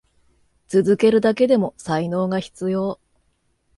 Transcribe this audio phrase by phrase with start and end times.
[0.67, 2.99] 続けるだけでも才能が必要。